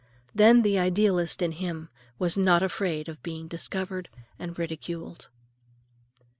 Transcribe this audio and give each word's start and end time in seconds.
Then 0.33 0.63
the 0.63 0.79
idealist 0.79 1.43
in 1.43 1.51
him 1.51 1.89
was 2.17 2.35
not 2.35 2.63
afraid 2.63 3.07
of 3.07 3.21
being 3.21 3.47
discovered 3.47 4.09
and 4.39 4.57
ridiculed. 4.57 5.29